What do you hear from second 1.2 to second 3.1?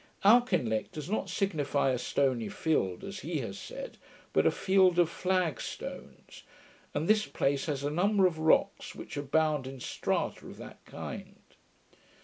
signify a 'stony field',